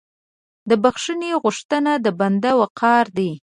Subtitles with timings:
[0.69, 3.31] د بخښنې غوښتنه د بنده وقار دی.